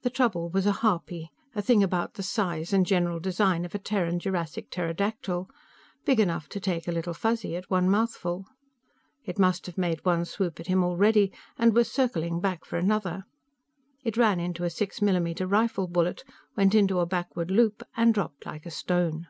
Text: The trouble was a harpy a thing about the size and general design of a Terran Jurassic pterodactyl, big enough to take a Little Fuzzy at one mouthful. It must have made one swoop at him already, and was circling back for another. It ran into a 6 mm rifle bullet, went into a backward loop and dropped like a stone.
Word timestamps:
The 0.00 0.10
trouble 0.10 0.48
was 0.48 0.66
a 0.66 0.72
harpy 0.72 1.30
a 1.54 1.62
thing 1.62 1.84
about 1.84 2.14
the 2.14 2.22
size 2.24 2.72
and 2.72 2.84
general 2.84 3.20
design 3.20 3.64
of 3.64 3.76
a 3.76 3.78
Terran 3.78 4.18
Jurassic 4.18 4.70
pterodactyl, 4.72 5.48
big 6.04 6.18
enough 6.18 6.48
to 6.48 6.58
take 6.58 6.88
a 6.88 6.90
Little 6.90 7.14
Fuzzy 7.14 7.54
at 7.54 7.70
one 7.70 7.88
mouthful. 7.88 8.46
It 9.24 9.38
must 9.38 9.66
have 9.66 9.78
made 9.78 10.04
one 10.04 10.24
swoop 10.24 10.58
at 10.58 10.66
him 10.66 10.82
already, 10.82 11.30
and 11.60 11.74
was 11.76 11.88
circling 11.92 12.40
back 12.40 12.64
for 12.64 12.76
another. 12.76 13.22
It 14.02 14.16
ran 14.16 14.40
into 14.40 14.64
a 14.64 14.68
6 14.68 14.98
mm 14.98 15.48
rifle 15.48 15.86
bullet, 15.86 16.24
went 16.56 16.74
into 16.74 16.98
a 16.98 17.06
backward 17.06 17.52
loop 17.52 17.84
and 17.96 18.12
dropped 18.12 18.44
like 18.44 18.66
a 18.66 18.70
stone. 18.72 19.28